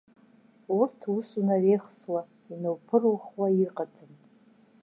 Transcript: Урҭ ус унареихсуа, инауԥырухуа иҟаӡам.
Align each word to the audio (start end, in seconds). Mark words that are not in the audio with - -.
Урҭ 0.77 0.99
ус 1.15 1.29
унареихсуа, 1.39 2.21
инауԥырухуа 2.51 3.47
иҟаӡам. 3.65 4.11